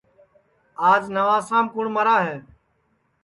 [0.89, 2.35] آج نوابشام کُوٹؔ مرا ہے